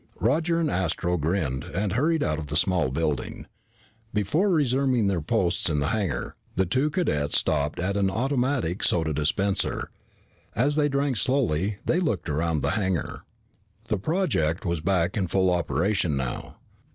Roger 0.19 0.59
and 0.59 0.71
Astro 0.71 1.15
grinned 1.15 1.63
and 1.63 1.93
hurried 1.93 2.23
out 2.23 2.39
of 2.39 2.47
the 2.47 2.55
small 2.55 2.89
building. 2.89 3.45
Before 4.15 4.49
resuming 4.49 5.05
their 5.05 5.21
posts 5.21 5.69
in 5.69 5.77
the 5.79 5.89
hangar, 5.89 6.35
the 6.55 6.65
two 6.65 6.89
cadets 6.89 7.37
stopped 7.37 7.77
at 7.79 7.95
an 7.95 8.09
automatic 8.09 8.83
soda 8.83 9.13
dispenser. 9.13 9.91
As 10.55 10.75
they 10.75 10.89
drank 10.89 11.17
slowly, 11.17 11.77
they 11.85 11.99
looked 11.99 12.29
around 12.29 12.61
the 12.63 12.71
hangar. 12.71 13.25
The 13.89 13.99
project 13.99 14.65
was 14.65 14.81
back 14.81 15.15
in 15.15 15.27
full 15.27 15.51
operation 15.51 16.17
now. 16.17 16.57